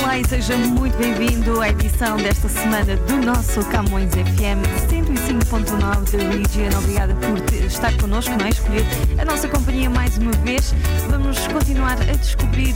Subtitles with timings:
[0.00, 6.30] Olá e seja muito bem-vindo à edição desta semana do nosso Camões FM 105.9 da
[6.30, 6.78] Region.
[6.78, 8.50] Obrigada por estar connosco, não é?
[8.50, 8.84] Escolher
[9.18, 10.72] a nossa companhia mais uma vez.
[11.10, 12.74] Vamos continuar a descobrir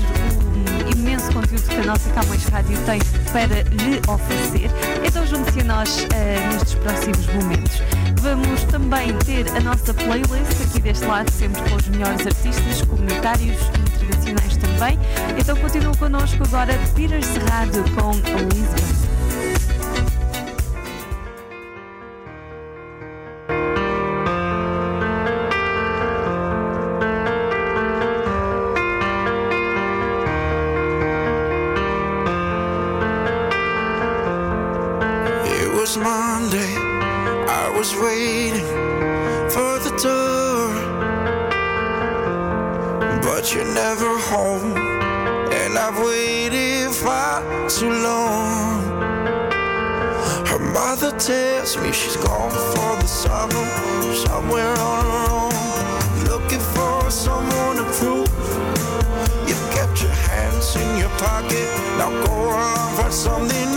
[0.87, 2.99] o imenso conteúdo que a nossa Camões Rádio tem
[3.33, 4.71] para lhe oferecer.
[5.07, 7.83] Então junte-se a nós uh, nestes próximos momentos.
[8.21, 13.57] Vamos também ter a nossa playlist aqui deste lado, sempre com os melhores artistas comunitários
[13.79, 14.99] e internacionais também.
[15.39, 18.13] Então continuam connosco agora Peter Cerrado com
[18.55, 18.82] Lisbon.
[51.27, 53.65] Tells me she's gone for the summer,
[54.27, 58.29] somewhere on her own, looking for someone to prove.
[59.47, 63.72] You've kept your hands in your pocket, now go on, find something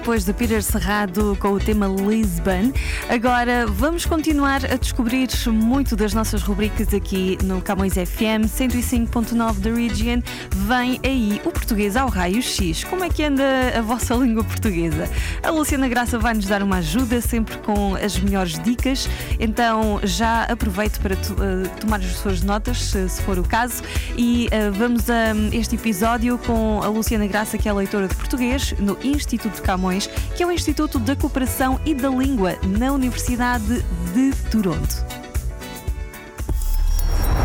[0.00, 2.72] depois de Peter Cerrado com o tema Lisbon.
[3.06, 9.70] Agora vamos continuar a descobrir muito das nossas rubricas aqui no Camões FM 105.9 da
[9.70, 10.22] Region.
[10.66, 12.82] Vem aí o português ao raio X.
[12.84, 13.44] Como é que anda
[13.76, 15.06] a vossa língua portuguesa?
[15.42, 19.06] A Luciana Graça vai nos dar uma ajuda sempre com as melhores dicas.
[19.38, 23.82] Então já aproveito para uh, tomar as suas notas, se, se for o caso,
[24.16, 28.14] e uh, vamos a um, este episódio com a Luciana Graça, que é leitora de
[28.14, 30.06] português no Instituto de Camões,
[30.36, 33.82] que é o Instituto da Cooperação e da Língua na Universidade
[34.14, 35.04] de Toronto.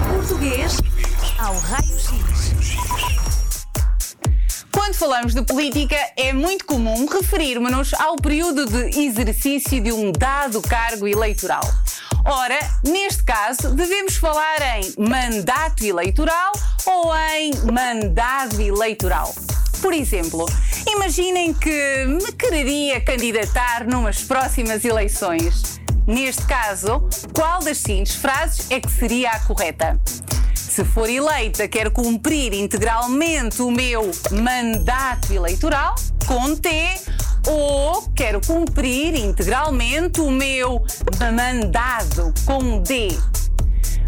[0.07, 0.77] Português
[1.39, 2.53] ao raio-x.
[4.71, 10.62] Quando falamos de política, é muito comum referirmos-nos ao período de exercício de um dado
[10.62, 11.63] cargo eleitoral.
[12.25, 16.51] Ora, neste caso, devemos falar em mandato eleitoral
[16.86, 19.33] ou em mandado eleitoral.
[19.86, 20.48] Por exemplo,
[20.88, 25.80] imaginem que me quereria candidatar numas próximas eleições.
[26.08, 30.02] Neste caso, qual das seguintes frases é que seria a correta?
[30.56, 35.94] Se for eleita, quero cumprir integralmente o meu mandato eleitoral,
[36.26, 36.70] com T,
[37.48, 40.84] ou quero cumprir integralmente o meu
[41.31, 43.10] mandado, com D.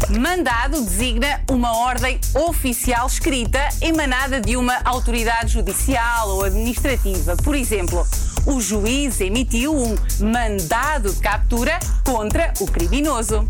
[0.08, 7.36] Mandado designa uma ordem oficial escrita emanada de uma autoridade judicial ou administrativa.
[7.36, 8.06] Por exemplo,
[8.46, 13.46] o juiz emitiu um mandado de captura contra o criminoso.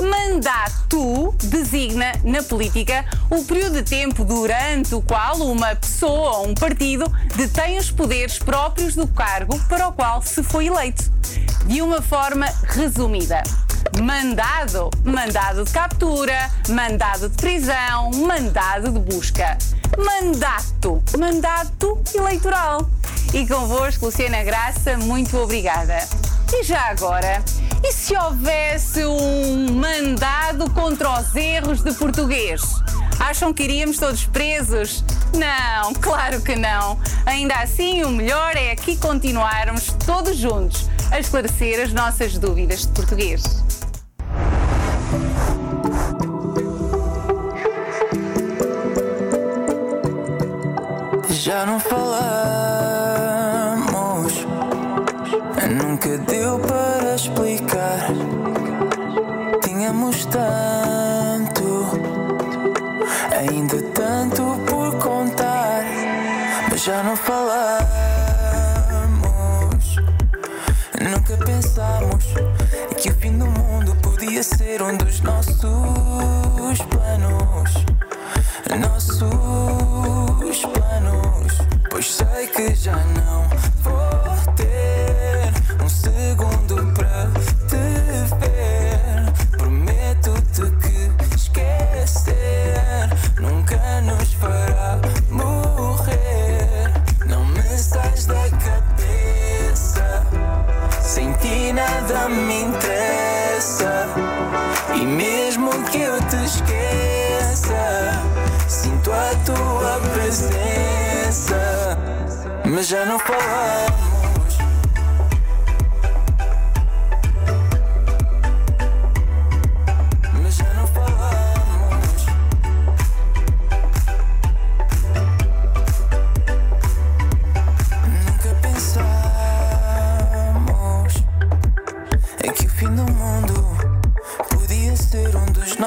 [0.00, 6.54] Mandato designa, na política, o período de tempo durante o qual uma pessoa ou um
[6.54, 11.02] partido detém os poderes próprios do cargo para o qual se foi eleito.
[11.66, 13.42] De uma forma resumida,
[14.00, 19.56] mandado, mandado de captura, mandado de prisão, mandado de busca.
[19.96, 22.88] Mandato, mandato eleitoral.
[23.32, 25.98] E convosco, Luciana Graça, muito obrigada.
[26.52, 27.42] E já agora,
[27.84, 32.62] e se houvesse um mandado contra os erros de português?
[33.20, 35.04] Acham que iríamos todos presos?
[35.34, 36.98] Não, claro que não.
[37.26, 42.88] Ainda assim, o melhor é aqui continuarmos todos juntos a esclarecer as nossas dúvidas de
[42.88, 43.42] português.
[51.48, 52.04] Já não falamos,
[55.82, 58.08] nunca deu para explicar.
[59.64, 61.86] Tínhamos tanto,
[63.34, 65.84] ainda tanto por contar,
[66.70, 67.78] mas já não falamos.
[71.00, 72.26] Nunca pensamos
[72.98, 75.64] que o fim do mundo podia ser um dos nossos
[82.68, 83.57] sei que já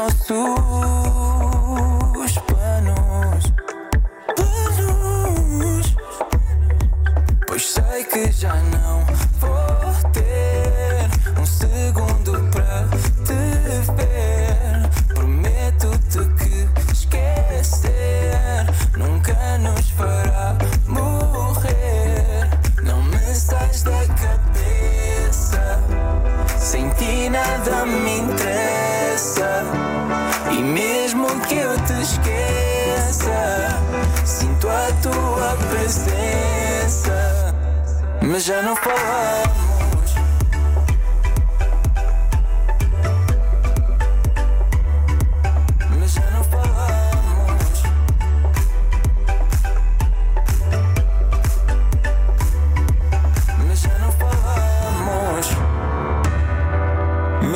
[0.10, 1.11] ser um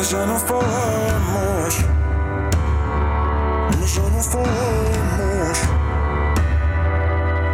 [0.06, 1.76] Mas já não falamos.
[3.80, 5.60] Mas já não falamos.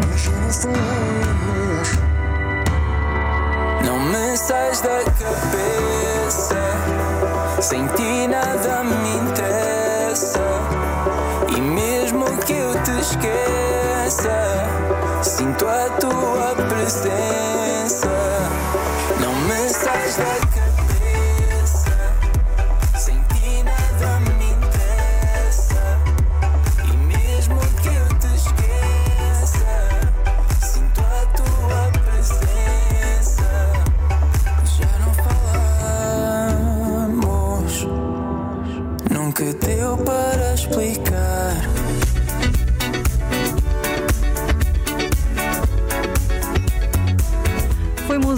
[0.10, 1.92] Mas já não falamos.
[4.12, 6.60] me sais da cabeça.
[7.62, 8.71] Sem ti nada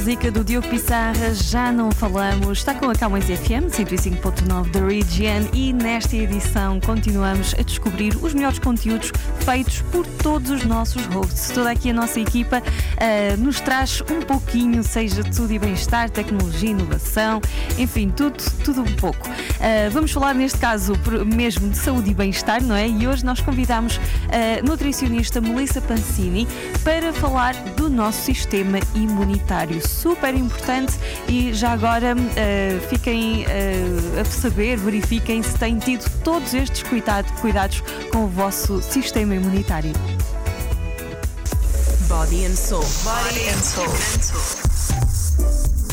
[0.03, 5.47] música do Diogo Pissarra, já não falamos, está com a Camões FM 105.9 da Region
[5.53, 9.13] e nesta edição continuamos a descobrir os melhores conteúdos
[9.45, 11.51] feitos por todos os nossos hosts.
[11.51, 16.09] Toda aqui a nossa equipa uh, nos traz um pouquinho, seja de saúde e bem-estar,
[16.09, 17.41] tecnologia, inovação,
[17.77, 19.29] enfim, tudo, tudo um pouco.
[19.29, 20.95] Uh, vamos falar neste caso
[21.33, 22.89] mesmo de saúde e bem-estar, não é?
[22.89, 26.45] E hoje nós convidamos a nutricionista Melissa Pancini
[26.83, 30.93] para falar do nosso sistema imunitário super importante
[31.27, 37.31] e já agora uh, fiquem uh, a saber, verifiquem se têm tido todos estes cuidado,
[37.39, 37.81] cuidados
[38.11, 39.93] com o vosso sistema imunitário.
[42.07, 42.85] Body and Soul.
[43.03, 44.73] Body and Soul.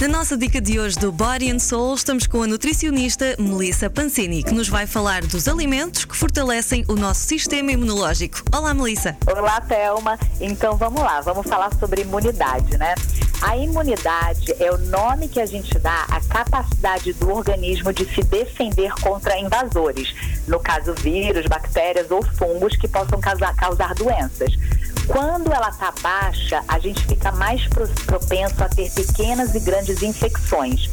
[0.00, 4.42] Na nossa dica de hoje do Body and Soul, estamos com a nutricionista Melissa Pancini,
[4.42, 8.42] que nos vai falar dos alimentos que fortalecem o nosso sistema imunológico.
[8.50, 9.14] Olá, Melissa.
[9.26, 10.19] Olá, Thelma.
[10.40, 12.95] Então vamos lá, vamos falar sobre imunidade, né?
[13.42, 18.23] A imunidade é o nome que a gente dá à capacidade do organismo de se
[18.23, 20.14] defender contra invasores,
[20.47, 24.52] no caso vírus, bactérias ou fungos que possam causar, causar doenças.
[25.06, 27.66] Quando ela está baixa, a gente fica mais
[28.06, 30.90] propenso a ter pequenas e grandes infecções.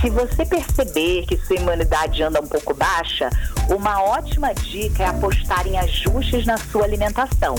[0.00, 3.28] Se você perceber que sua imunidade anda um pouco baixa,
[3.68, 7.54] uma ótima dica é apostar em ajustes na sua alimentação.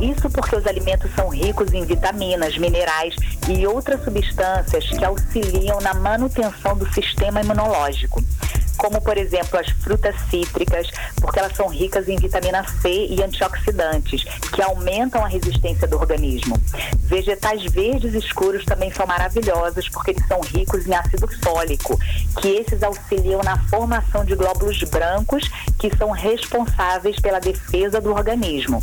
[0.00, 3.14] Isso porque os alimentos são ricos em vitaminas, minerais
[3.48, 8.20] e outras substâncias que auxiliam na manutenção do sistema imunológico
[8.76, 10.88] como por exemplo as frutas cítricas,
[11.20, 16.60] porque elas são ricas em vitamina C e antioxidantes, que aumentam a resistência do organismo.
[16.98, 21.98] Vegetais verdes escuros também são maravilhosos, porque eles são ricos em ácido fólico,
[22.40, 28.82] que esses auxiliam na formação de glóbulos brancos, que são responsáveis pela defesa do organismo.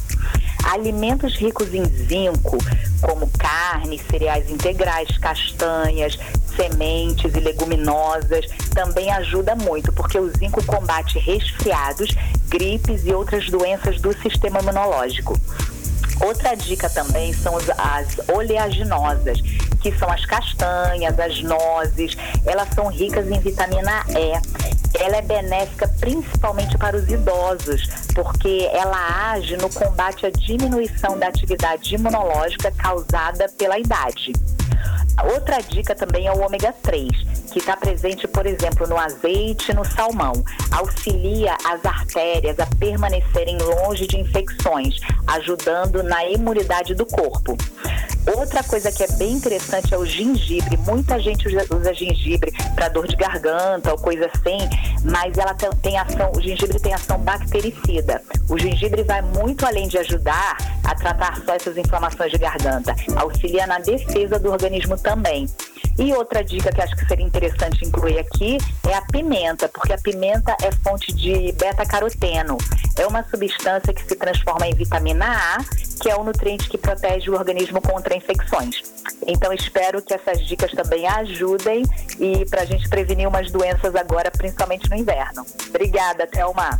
[0.63, 2.57] Alimentos ricos em zinco,
[3.01, 6.17] como carne, cereais integrais, castanhas,
[6.55, 12.09] sementes e leguminosas, também ajuda muito, porque o zinco combate resfriados,
[12.47, 15.39] gripes e outras doenças do sistema imunológico.
[16.21, 19.39] Outra dica também são as oleaginosas,
[19.83, 22.17] que são as castanhas, as nozes.
[22.45, 24.63] Elas são ricas em vitamina E.
[24.97, 27.83] Ela é benéfica principalmente para os idosos,
[28.15, 34.31] porque ela age no combate à diminuição da atividade imunológica causada pela idade.
[35.21, 37.09] Outra dica também é o ômega 3,
[37.51, 40.33] que está presente, por exemplo, no azeite e no salmão.
[40.71, 47.55] Auxilia as artérias a permanecerem longe de infecções, ajudando na imunidade do corpo.
[48.25, 50.77] Outra coisa que é bem interessante é o gengibre.
[50.77, 54.57] Muita gente usa, gengibre para dor de garganta ou coisa assim,
[55.03, 58.22] mas ela tem ação, o gengibre tem ação bactericida.
[58.49, 63.65] O gengibre vai muito além de ajudar a tratar só essas inflamações de garganta, auxilia
[63.65, 65.47] na defesa do organismo também.
[65.97, 68.57] E outra dica que acho que seria interessante incluir aqui
[68.87, 72.57] é a pimenta, porque a pimenta é fonte de beta-caroteno.
[72.97, 75.57] É uma substância que se transforma em vitamina A,
[76.01, 78.81] que é o nutriente que protege o organismo contra infecções.
[79.27, 81.83] Então espero que essas dicas também ajudem
[82.19, 85.45] e para a gente prevenir umas doenças agora, principalmente no inverno.
[85.69, 86.79] Obrigada, Thelma.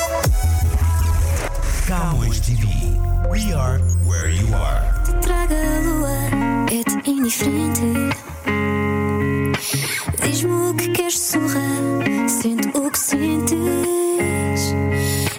[1.91, 2.67] Camões TV.
[3.29, 4.81] We are where you are.
[5.03, 6.09] Te traga a lua,
[6.71, 7.81] é-te indiferente.
[10.23, 13.57] Diz-me o que queres surrar, sente o que sentes.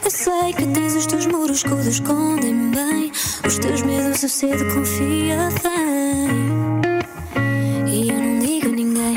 [0.04, 3.10] Eu sei que tens os teus muros que o escondem bem.
[3.46, 6.60] Os teus medos, o cedo confia bem.
[7.88, 9.16] E eu não digo a ninguém.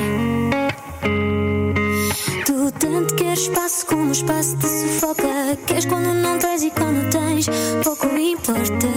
[2.46, 5.25] Tu tanto queres espaço como espaço te sufoca
[6.72, 7.48] quando tens,
[7.84, 8.88] pouco importa.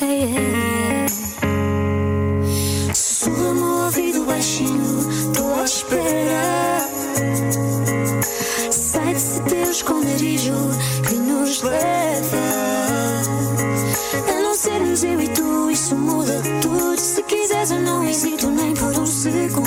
[0.00, 1.06] Hey, hey.
[2.94, 6.88] Sussurra-me ouvido baixinho, tô à espera.
[8.70, 10.54] Sai desse teu esconderijo
[11.08, 12.36] que nos leva
[14.28, 15.70] a não sermos eu e tu.
[15.70, 16.98] Isso muda tudo.
[16.98, 19.59] Se quiseres, eu não hesito nem por um segundo.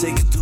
[0.00, 0.37] Mais,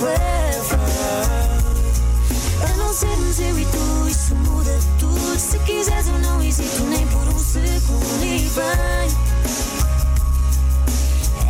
[0.00, 0.78] leva
[2.64, 4.08] a não sermos eu e tu.
[4.08, 5.38] Isso muda tudo.
[5.38, 8.24] Se quiseres, eu não hesito nem por um segundo.
[8.24, 9.10] E vem.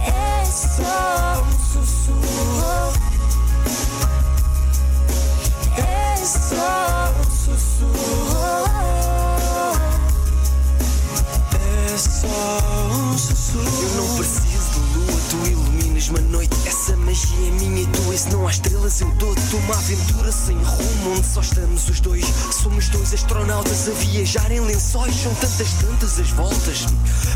[0.07, 2.92] É só um sussurro.
[5.77, 8.61] É só um sussurro.
[11.55, 12.59] É só
[12.92, 13.83] um sussurro.
[13.83, 16.57] Eu não preciso de lua, tu iluminas-me a noite.
[16.66, 20.30] Essa magia é minha e tua, e se não há estrelas eu dou-te uma aventura
[20.30, 22.26] sem rumo, onde só estamos os dois.
[22.52, 25.14] Somos dois astronautas a viajar em lençóis.
[25.14, 26.87] São tantas, tantas as voltas,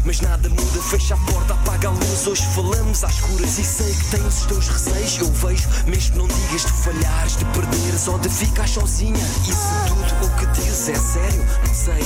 [0.05, 0.83] mas nada muda.
[0.91, 2.27] Fecha a porta, apaga a luz.
[2.27, 5.19] Hoje falamos às escuras e sei que tens os teus receios.
[5.21, 9.27] Eu vejo, mesmo não digas de falhares, de perderes ou de ficar sozinha.
[9.45, 12.05] Se tudo o que dizes é sério, não sei.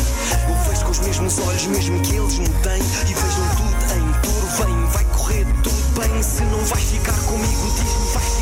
[0.48, 2.82] Eu vejo com os mesmos olhos, mesmo que eles me têm.
[2.82, 6.22] E vejam tudo em touro, vem, vai correr tudo bem.
[6.22, 8.37] Se não vais ficar comigo, diz-me, vais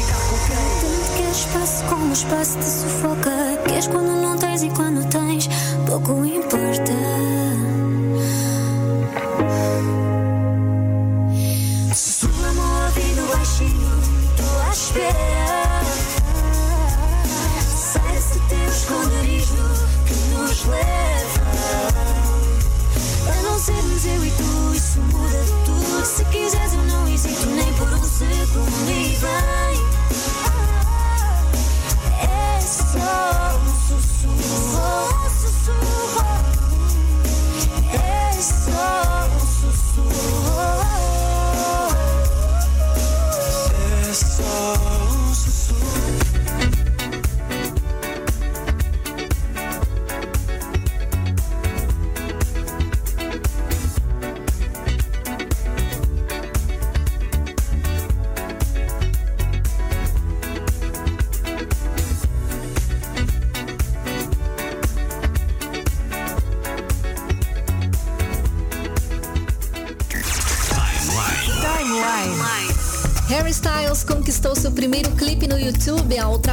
[1.36, 3.30] espaço como o espaço te sufoca.
[3.66, 5.48] Queres quando não tens e quando tens,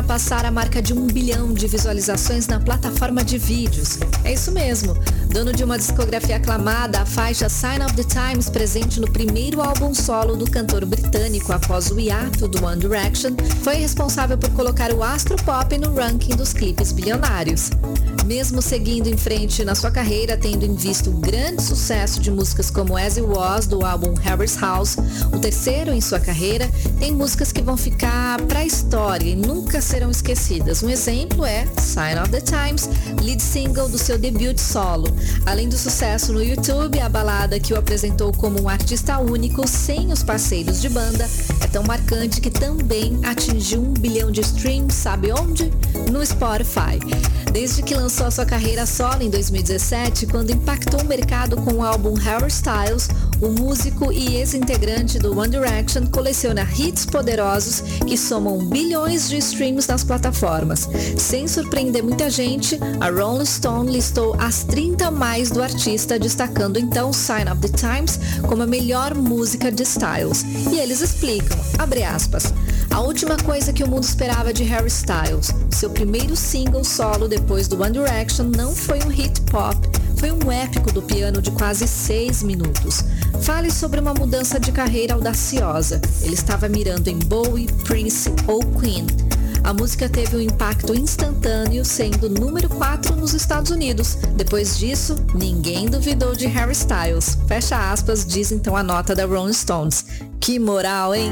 [0.04, 4.00] ultrapassar a marca de um bilhão de visualizações na plataforma de vídeos.
[4.24, 4.96] É isso mesmo.
[5.32, 9.94] Dono de uma discografia aclamada, a faixa Sign of the Times, presente no primeiro álbum
[9.94, 13.32] solo do cantor britânico após o hiato do One Direction,
[13.64, 17.70] foi responsável por colocar o astro pop no ranking dos clipes bilionários.
[18.26, 22.72] Mesmo seguindo em frente na sua carreira, tendo em vista o grande sucesso de músicas
[22.72, 24.96] como As It Was, do álbum Harry's House,
[25.32, 29.82] o terceiro em sua carreira, tem músicas que vão ficar para a história e nunca
[29.82, 30.82] serão esquecidas.
[30.82, 32.90] Um exemplo é Sign of the Times,
[33.22, 35.14] lead single do seu debut solo.
[35.46, 40.14] Além do sucesso no YouTube, a balada que o apresentou como um artista único, sem
[40.14, 45.32] os parceiros de banda, é tão marcante que também atingiu um bilhão de streams, sabe
[45.34, 45.74] onde?
[46.10, 47.00] No Spotify.
[47.52, 51.84] Desde que lançou a sua carreira solo em 2017, quando impactou o mercado com o
[51.84, 53.10] álbum Harry Styles,
[53.42, 59.86] O músico e ex-integrante do One Direction coleciona hits poderosos que somam bilhões de streams
[59.86, 60.88] nas plataformas.
[61.18, 67.12] Sem surpreender muita gente, a Rolling Stone listou as 30 mais do artista, destacando então
[67.12, 70.44] Sign of the Times como a melhor música de Styles.
[70.72, 72.54] E eles explicam, abre aspas,
[72.92, 77.68] a última coisa que o mundo esperava de Harry Styles, seu primeiro single solo depois
[77.68, 79.78] do One Direction não foi um hit pop,
[80.18, 83.04] foi um épico do piano de quase seis minutos.
[83.42, 86.00] Fale sobre uma mudança de carreira audaciosa.
[86.22, 89.06] Ele estava mirando em Bowie, Prince ou Queen.
[89.64, 94.16] A música teve um impacto instantâneo, sendo número 4 nos Estados Unidos.
[94.36, 97.38] Depois disso, ninguém duvidou de Harry Styles.
[97.48, 100.06] Fecha aspas, diz então a nota da Rolling Stones.
[100.40, 101.32] Que moral, hein?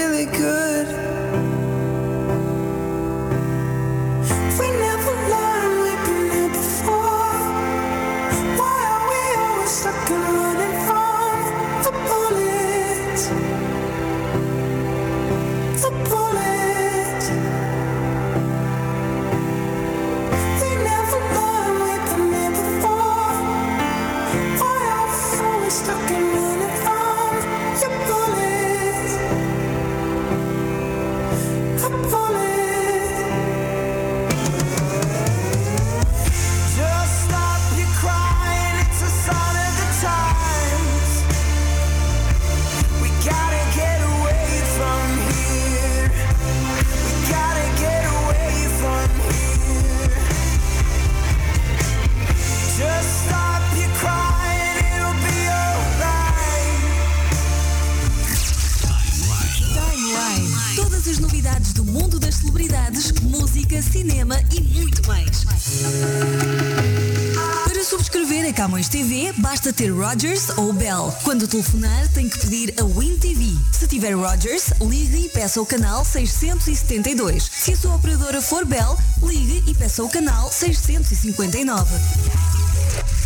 [69.71, 71.13] basta ter Rogers ou Bell.
[71.23, 73.55] Quando telefonar, tem que pedir a Win TV.
[73.71, 77.43] Se tiver Rogers, ligue e peça o canal 672.
[77.43, 81.95] Se a sua operadora for Bell, ligue e peça o canal 659.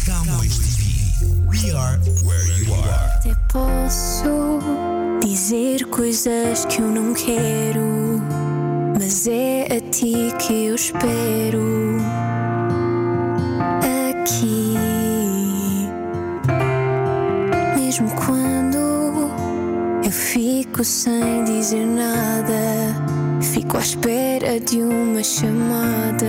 [0.05, 0.85] Camões TV.
[1.47, 3.17] We are where you are.
[3.17, 4.59] Até posso
[5.21, 8.21] dizer coisas que eu não quero,
[8.99, 12.44] mas é a ti que eu espero.
[20.35, 22.51] Fico sem dizer nada,
[23.41, 26.25] fico à espera de uma chamada.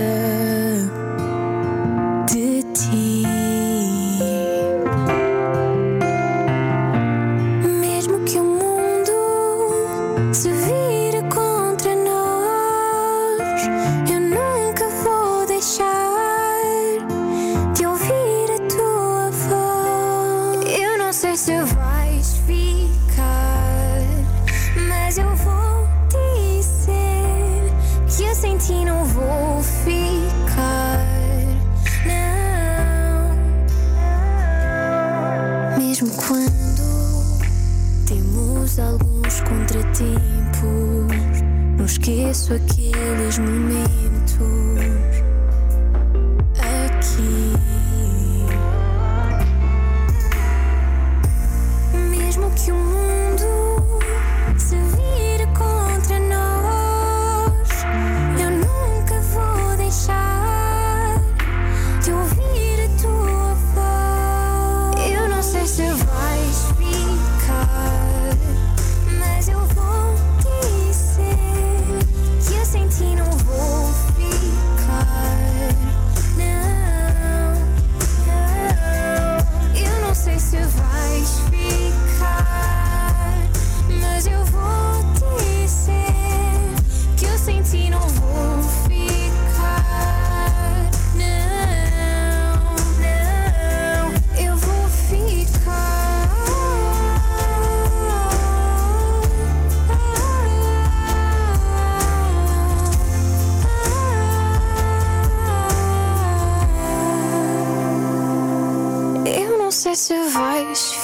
[42.07, 43.86] Esqueço aqueles momentos.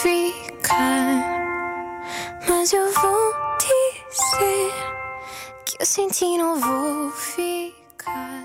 [0.02, 0.70] ficar.
[2.48, 4.72] Mas eu vou dizer
[5.66, 8.44] que eu senti não vou ficar.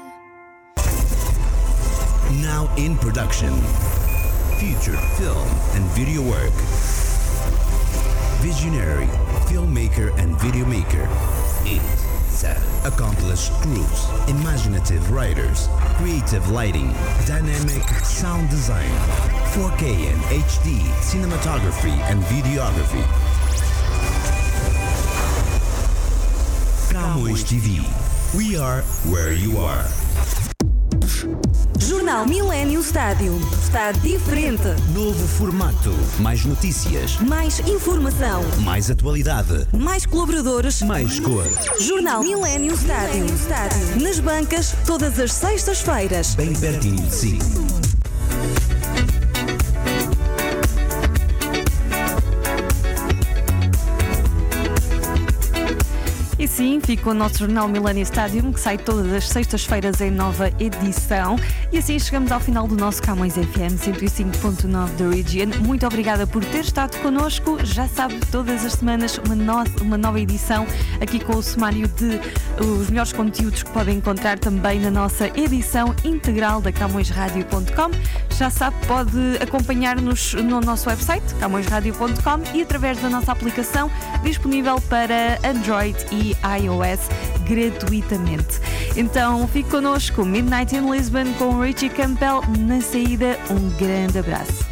[2.41, 3.53] Now in production,
[4.59, 6.55] featured film and video work.
[8.41, 9.09] Visionary,
[9.49, 11.07] filmmaker and videomaker.
[12.39, 12.93] 77.
[12.93, 16.93] Accomplished crews, imaginative writers, creative lighting,
[17.27, 18.91] dynamic sound design,
[19.55, 23.05] 4K and HD cinematography and videography.
[26.93, 27.83] Camões TV.
[28.37, 29.85] We are where you are.
[31.79, 33.39] Jornal Millennium Stádio.
[33.63, 34.69] Está diferente.
[34.93, 35.91] Novo formato.
[36.21, 37.19] Mais notícias.
[37.21, 38.43] Mais informação.
[38.63, 39.67] Mais atualidade.
[39.73, 40.83] Mais colaboradores.
[40.83, 41.45] Mais cor.
[41.81, 43.27] Jornal Millennium Stádio.
[44.01, 46.35] Nas bancas, todas as sextas-feiras.
[46.35, 47.39] Bem pertinho de si.
[56.59, 60.51] E sim, fica o nosso jornal Millennium Stadium, que sai todas as sextas-feiras em nova
[60.59, 61.37] edição.
[61.71, 64.67] E assim chegamos ao final do nosso Camões FM 105.9
[64.97, 65.65] da Region.
[65.65, 67.65] Muito obrigada por ter estado connosco.
[67.65, 70.67] Já sabe, todas as semanas uma, no uma nova edição
[71.01, 72.19] aqui com o sumário de
[72.61, 77.91] os melhores conteúdos que podem encontrar também na nossa edição integral da CamõesRádio.com.
[78.37, 83.89] Já sabe, pode acompanhar-nos no nosso website, camõesradio.com e através da nossa aplicação
[84.25, 87.01] disponível para Android e iOS
[87.47, 88.61] gratuitamente.
[88.97, 93.39] Então fique connosco, Midnight in Lisbon com Richie Campbell na saída.
[93.51, 94.67] Um grande abraço.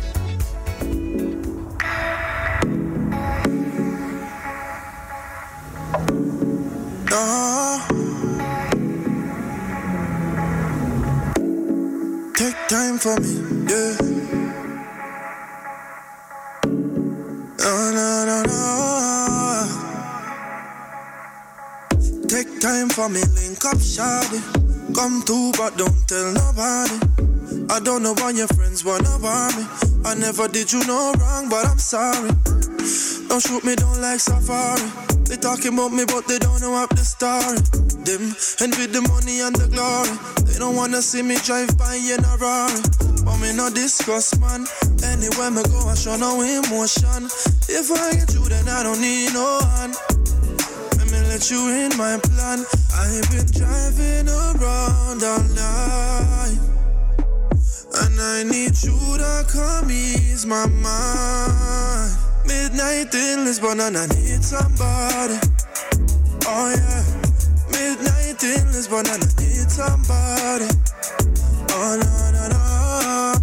[12.37, 14.16] Take time for me, yeah.
[23.67, 24.39] Up, shawty.
[24.95, 26.97] Come through, but don't tell nobody.
[27.69, 29.67] I don't know why your friends wanna bar me.
[30.05, 32.31] I never did you no wrong, but I'm sorry.
[33.29, 34.87] Don't shoot me down like safari.
[35.27, 37.59] They talking about me, but they don't know up the story.
[38.07, 40.15] Them with the money and the glory.
[40.47, 42.79] They don't wanna see me drive by in a Rari.
[43.27, 44.67] But me no discuss, man.
[45.03, 47.27] Anywhere me go, I show no emotion.
[47.67, 50.16] If I get you, then I don't need no one.
[51.37, 52.65] Let you in my plan.
[52.97, 56.59] I've been driving around all night.
[57.93, 62.17] And I need you to come ease my mind.
[62.47, 65.39] Midnight in Lisbon and I need somebody.
[66.47, 67.05] Oh yeah.
[67.71, 70.69] Midnight in Lisbon and I need somebody.
[71.69, 73.35] Oh no no no.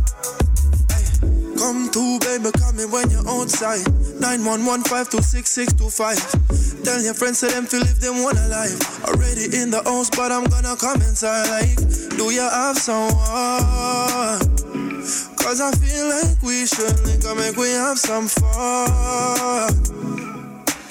[1.60, 3.86] Come through, baby, call me when you're outside.
[4.18, 6.62] 911-526-625.
[6.84, 8.76] Tell your friends to them to live them one alive.
[9.06, 11.48] Already in the house, but I'm gonna come inside.
[11.48, 11.80] Like,
[12.17, 14.43] do you have someone?
[15.39, 19.72] Cause I feel like we should link up, make we have some fun.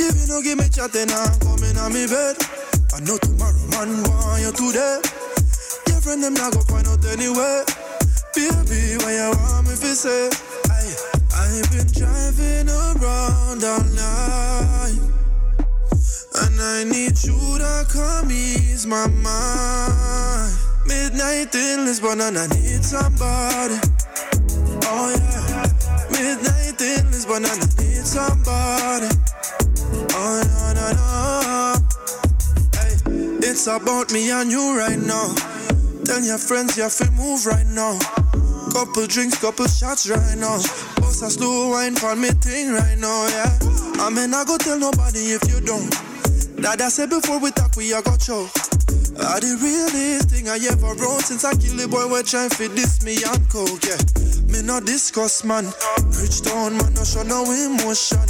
[0.00, 2.36] If you don't give me chat, then I'm coming on me bed.
[2.96, 5.00] I know tomorrow, man, want you today.
[5.88, 7.64] Your friend, them not go find out anyway.
[8.32, 10.30] Baby, why you want me to say?
[10.72, 10.88] I,
[11.36, 15.21] I've been driving around all night.
[16.34, 20.52] And I need you to come ease my mind.
[20.86, 23.76] Midnight in Lisbon, and I need somebody.
[24.88, 25.66] Oh yeah.
[26.10, 29.08] Midnight in Lisbon, and I need somebody.
[30.14, 31.74] Oh no no no.
[32.80, 35.34] Hey, it's about me and you right now.
[36.04, 37.98] Tell your friends you to move right now.
[38.72, 40.56] Couple drinks, couple shots right now.
[40.96, 43.58] Bust a slow wine for me thing right now, yeah.
[44.00, 46.11] I mean I go tell nobody if you don't.
[46.64, 48.46] I said before we talk, we a got show.
[49.18, 52.06] I the realest thing I ever wrote since I kill the boy.
[52.06, 53.98] We're trying to this me and coke, yeah.
[54.46, 55.66] Me not discuss, man.
[56.22, 58.22] Rich down, man, no show no emotion.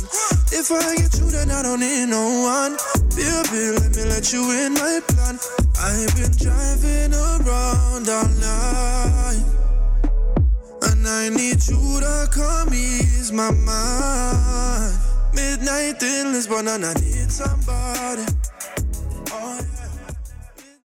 [0.49, 2.77] If I get you, then I don't need no one.
[3.13, 5.37] Baby, let me let you in my plan.
[5.77, 9.45] I've been driving around all night.
[10.89, 15.12] And I need you to come ease my mind.
[15.35, 18.27] Midnight in Lisbon, and I need somebody.